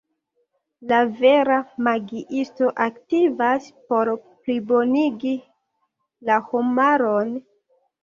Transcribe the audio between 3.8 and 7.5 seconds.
por plibonigi la homaron.